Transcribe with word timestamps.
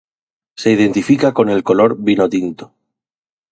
Se 0.55 0.71
identifica 0.71 1.31
con 1.31 1.49
el 1.49 1.61
color 1.61 1.95
vinotinto. 2.01 2.73